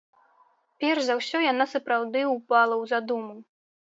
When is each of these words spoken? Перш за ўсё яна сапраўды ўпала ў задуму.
Перш 0.83 1.01
за 1.09 1.17
ўсё 1.19 1.37
яна 1.51 1.67
сапраўды 1.75 2.21
ўпала 2.35 2.75
ў 2.81 2.93
задуму. 2.95 3.35